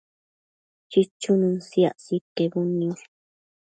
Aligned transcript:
chichunën 0.91 1.55
siac 1.69 1.95
sidquebudniosh 2.05 3.03